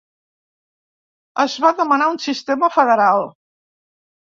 [1.43, 3.25] Es va demanar un sistema federal.